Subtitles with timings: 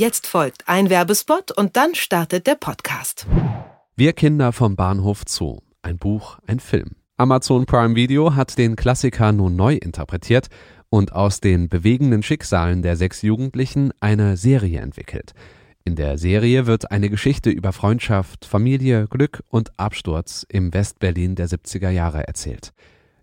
[0.00, 3.26] Jetzt folgt ein Werbespot und dann startet der Podcast.
[3.96, 5.58] Wir Kinder vom Bahnhof Zoo.
[5.82, 6.92] Ein Buch, ein Film.
[7.18, 10.48] Amazon Prime Video hat den Klassiker nun neu interpretiert
[10.88, 15.34] und aus den bewegenden Schicksalen der sechs Jugendlichen eine Serie entwickelt.
[15.84, 21.46] In der Serie wird eine Geschichte über Freundschaft, Familie, Glück und Absturz im Westberlin der
[21.46, 22.72] 70er Jahre erzählt.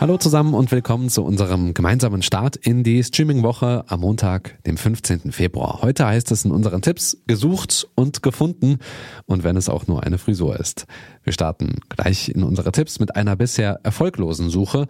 [0.00, 5.32] Hallo zusammen und willkommen zu unserem gemeinsamen Start in die Streaming-Woche am Montag, dem 15.
[5.32, 5.80] Februar.
[5.82, 8.78] Heute heißt es in unseren Tipps gesucht und gefunden
[9.26, 10.86] und wenn es auch nur eine Frisur ist.
[11.24, 14.86] Wir starten gleich in unsere Tipps mit einer bisher erfolglosen Suche.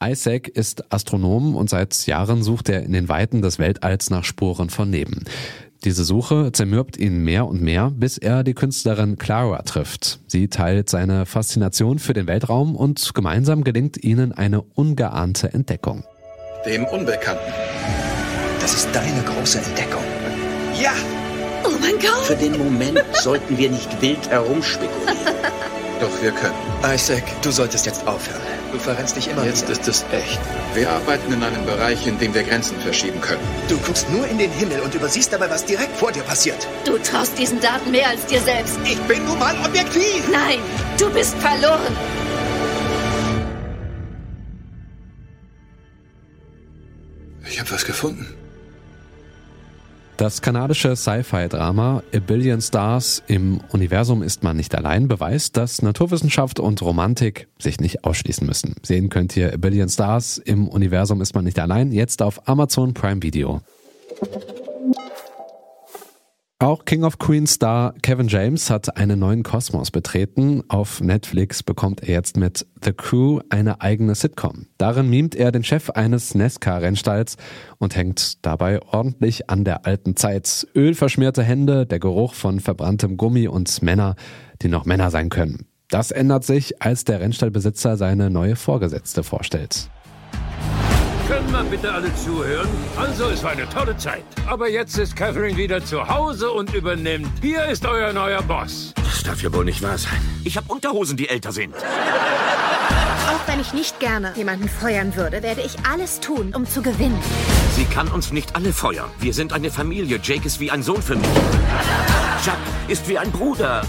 [0.00, 4.70] Isaac ist Astronom und seit Jahren sucht er in den Weiten des Weltalls nach Spuren
[4.70, 5.24] von Leben.
[5.84, 10.20] Diese Suche zermürbt ihn mehr und mehr, bis er die Künstlerin Clara trifft.
[10.28, 16.04] Sie teilt seine Faszination für den Weltraum und gemeinsam gelingt ihnen eine ungeahnte Entdeckung.
[16.64, 17.52] Dem Unbekannten.
[18.60, 20.04] Das ist deine große Entdeckung.
[20.80, 20.92] Ja!
[21.64, 22.26] Oh mein Gott!
[22.26, 25.31] Für den Moment sollten wir nicht wild herumspekulieren.
[26.22, 26.54] Wir können.
[26.84, 28.40] Isaac, du solltest jetzt aufhören.
[28.70, 29.72] Du verrennst dich immer Jetzt wieder.
[29.72, 30.38] ist es echt.
[30.72, 33.40] Wir arbeiten in einem Bereich, in dem wir Grenzen verschieben können.
[33.68, 36.68] Du guckst nur in den Himmel und übersiehst dabei, was direkt vor dir passiert.
[36.84, 38.78] Du traust diesen Daten mehr als dir selbst.
[38.84, 40.22] Ich bin nun mal objektiv.
[40.30, 40.60] Nein,
[40.96, 41.96] du bist verloren.
[47.44, 48.32] Ich habe was gefunden.
[50.16, 56.60] Das kanadische Sci-Fi-Drama A Billion Stars im Universum ist man nicht allein beweist, dass Naturwissenschaft
[56.60, 58.76] und Romantik sich nicht ausschließen müssen.
[58.82, 62.94] Sehen könnt ihr A Billion Stars im Universum ist man nicht allein jetzt auf Amazon
[62.94, 63.62] Prime Video.
[66.62, 70.62] Auch King of Queens Star Kevin James hat einen neuen Kosmos betreten.
[70.68, 74.66] Auf Netflix bekommt er jetzt mit The Crew eine eigene Sitcom.
[74.78, 77.36] Darin mimt er den Chef eines Nesca-Rennstalls
[77.78, 80.68] und hängt dabei ordentlich an der alten Zeit.
[80.76, 84.14] Ölverschmierte Hände, der Geruch von verbranntem Gummi und Männer,
[84.62, 85.66] die noch Männer sein können.
[85.88, 89.90] Das ändert sich, als der Rennstallbesitzer seine neue Vorgesetzte vorstellt.
[91.32, 92.68] Können wir bitte alle zuhören?
[92.94, 94.22] Also, es war eine tolle Zeit.
[94.46, 97.26] Aber jetzt ist Catherine wieder zu Hause und übernimmt.
[97.40, 98.92] Hier ist euer neuer Boss.
[98.96, 100.20] Das darf ja wohl nicht wahr sein.
[100.44, 101.74] Ich habe Unterhosen, die älter sind.
[101.74, 107.18] Auch wenn ich nicht gerne jemanden feuern würde, werde ich alles tun, um zu gewinnen.
[107.76, 109.08] Sie kann uns nicht alle feuern.
[109.18, 110.20] Wir sind eine Familie.
[110.22, 111.28] Jake ist wie ein Sohn für mich.
[112.44, 113.86] Chuck ist wie ein Bruder.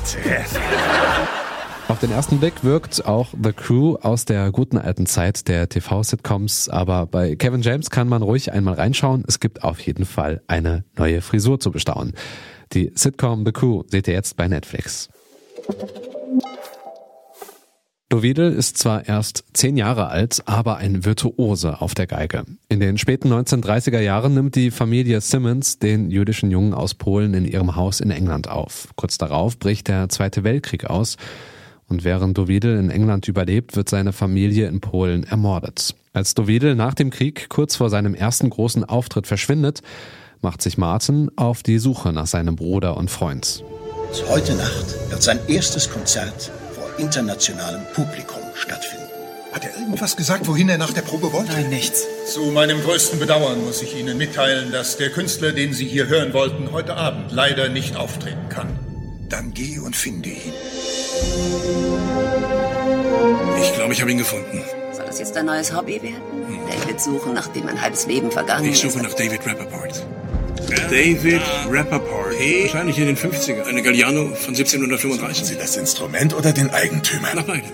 [1.90, 6.70] Auf den ersten Blick wirkt auch The Crew aus der guten alten Zeit der TV-Sitcoms,
[6.70, 9.24] aber bei Kevin James kann man ruhig einmal reinschauen.
[9.28, 12.14] Es gibt auf jeden Fall eine neue Frisur zu bestaunen.
[12.72, 15.10] Die Sitcom The Crew seht ihr jetzt bei Netflix.
[18.10, 22.46] Dovidel ist zwar erst zehn Jahre alt, aber ein Virtuose auf der Geige.
[22.70, 27.46] In den späten 1930er Jahren nimmt die Familie Simmons den jüdischen Jungen aus Polen in
[27.46, 28.90] ihrem Haus in England auf.
[28.96, 31.18] Kurz darauf bricht der Zweite Weltkrieg aus
[31.94, 35.96] und während Dovidel in England überlebt, wird seine Familie in Polen ermordet.
[36.12, 39.82] Als Dovidel nach dem Krieg kurz vor seinem ersten großen Auftritt verschwindet,
[40.42, 43.64] macht sich Martin auf die Suche nach seinem Bruder und Freund.
[44.28, 49.06] Heute Nacht wird sein erstes Konzert vor internationalem Publikum stattfinden.
[49.52, 51.52] Hat er irgendwas gesagt, wohin er nach der Probe wollte?
[51.52, 52.08] Nein, nichts.
[52.34, 56.34] Zu meinem größten Bedauern muss ich Ihnen mitteilen, dass der Künstler, den Sie hier hören
[56.34, 58.80] wollten, heute Abend leider nicht auftreten kann.
[59.30, 60.54] Dann geh und finde ihn.
[63.62, 64.62] Ich glaube, ich habe ihn gefunden.
[64.92, 66.22] Soll das jetzt dein neues Hobby werden?
[66.70, 68.94] David suchen, nachdem ein halbes Leben vergangen Ich ist.
[68.94, 70.06] suche nach David Rappaport.
[70.90, 72.34] David Rappaport.
[72.64, 73.64] Wahrscheinlich in den 50er.
[73.66, 75.46] Eine Galliano von 1735.
[75.46, 77.28] Sie das Instrument oder den Eigentümer?
[77.36, 77.70] Nach beiden.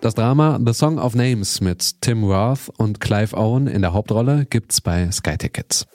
[0.00, 4.46] Das Drama The Song of Names mit Tim Roth und Clive Owen in der Hauptrolle
[4.50, 5.86] gibt's bei Sky Tickets.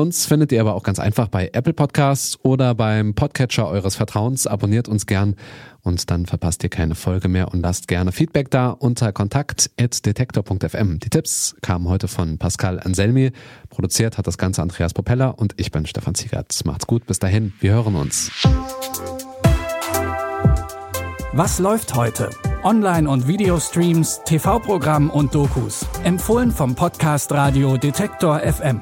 [0.00, 4.46] Uns findet ihr aber auch ganz einfach bei Apple Podcasts oder beim Podcatcher eures Vertrauens.
[4.46, 5.34] Abonniert uns gern
[5.82, 11.00] und dann verpasst ihr keine Folge mehr und lasst gerne Feedback da unter kontakt.detektor.fm.
[11.00, 13.32] Die Tipps kamen heute von Pascal Anselmi.
[13.70, 16.54] Produziert hat das Ganze Andreas Propeller und ich bin Stefan Ziegert.
[16.64, 18.30] Macht's gut, bis dahin, wir hören uns.
[21.32, 22.30] Was läuft heute?
[22.62, 25.84] Online- und Videostreams, TV-Programm und Dokus.
[26.04, 28.80] Empfohlen vom Podcast Radio Detektor FM.